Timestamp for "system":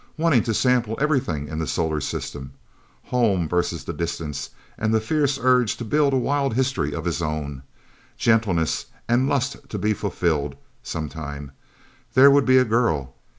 2.01-2.53